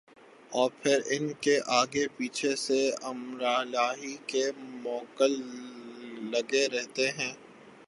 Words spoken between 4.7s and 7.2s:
مؤکل لگے رہتے